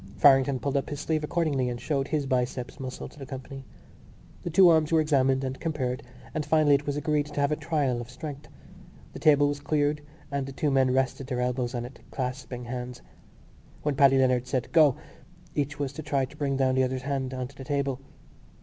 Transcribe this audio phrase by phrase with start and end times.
[0.17, 3.65] Farrington pulled up his sleeve accordingly and showed his biceps muscle to the company.
[4.41, 6.01] The two arms were examined and compared
[6.33, 8.47] and finally it was agreed to have a trial of strength.
[9.13, 10.01] The table was cleared
[10.31, 13.03] and the two men rested their elbows on it, clasping hands.
[13.83, 14.95] When Paddy Leonard said "Go!"
[15.53, 17.99] each was to try to bring down the other's hand on to the table.